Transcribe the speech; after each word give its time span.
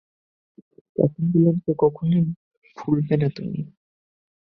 প্রথম 0.95 1.23
ভিলেনকে 1.31 1.71
কখনোই 1.79 2.23
ভুলবে 2.77 3.15
না 3.17 3.27
তুমি। 3.35 3.59